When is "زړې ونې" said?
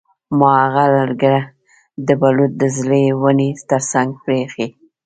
2.77-3.49